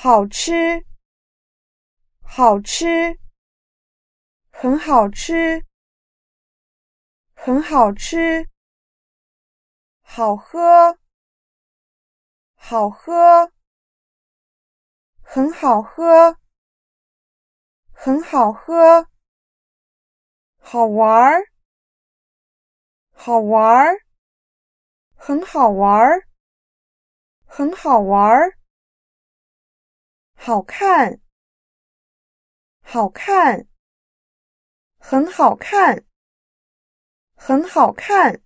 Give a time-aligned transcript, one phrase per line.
[0.00, 0.86] 好吃，
[2.22, 3.18] 好吃，
[4.52, 5.64] 很好吃，
[7.34, 8.48] 很好吃，
[10.02, 10.96] 好喝，
[12.54, 13.50] 好喝，
[15.20, 16.38] 很好喝，
[17.92, 19.08] 很好喝，
[20.60, 21.44] 好玩儿，
[23.12, 23.98] 好玩儿，
[25.16, 26.22] 很好玩儿，
[27.48, 28.57] 很好玩儿。
[30.40, 31.20] 好看，
[32.80, 33.66] 好看，
[34.98, 36.04] 很好看，
[37.34, 38.40] 很好看。